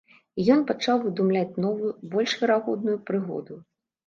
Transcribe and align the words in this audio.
І 0.43 0.45
ён 0.53 0.61
пачаў 0.71 0.97
выдумляць 1.03 1.59
новую, 1.67 1.91
больш 2.15 2.31
верагодную 2.41 2.97
прыгоду. 3.13 3.61